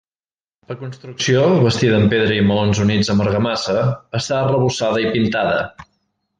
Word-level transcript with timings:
La 0.69 0.77
construcció, 0.77 1.43
bastida 1.65 1.99
amb 1.99 2.09
pedra 2.15 2.39
i 2.39 2.47
maons 2.53 2.81
units 2.87 3.13
amb 3.15 3.27
argamassa, 3.27 3.87
està 4.23 4.41
arrebossada 4.43 5.07
i 5.07 5.17
pintada. 5.17 5.57